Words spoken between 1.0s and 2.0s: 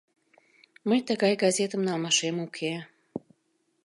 тыгай газетым